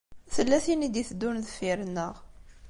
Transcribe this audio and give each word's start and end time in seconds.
Tella 0.33 0.57
tin 0.65 0.85
i 0.87 0.89
d-iteddun 0.93 1.37
deffir-nneɣ. 1.45 2.13